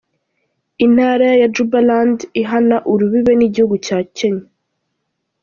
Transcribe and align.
Intara 0.85 1.29
ya 1.41 1.47
Jubaland 1.55 2.19
ihana 2.41 2.77
urubibe 2.91 3.33
n’igihugu 3.35 3.75
ca 3.85 3.97
Kenya. 4.17 4.47